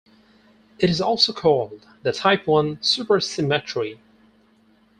[0.79, 3.99] It is also called the type one supersymmetry.